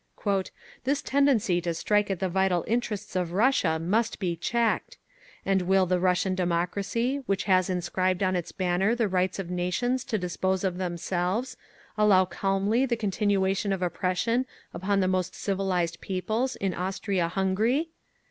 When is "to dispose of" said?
10.05-10.79